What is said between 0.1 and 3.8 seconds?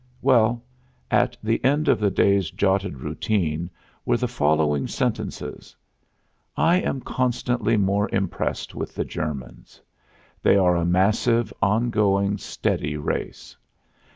Well, at the end of the day's jotted routine